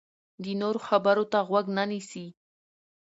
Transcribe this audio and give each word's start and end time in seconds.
د 0.43 0.45
نورو 0.61 0.79
خبرو 0.87 1.23
ته 1.31 1.39
غوږ 1.47 1.65
نه 1.77 1.83
نیسي. 1.91 2.25